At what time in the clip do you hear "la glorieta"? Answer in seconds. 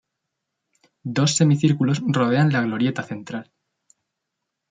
2.51-3.03